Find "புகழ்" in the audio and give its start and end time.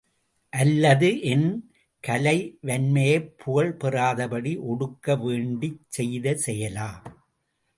3.37-3.71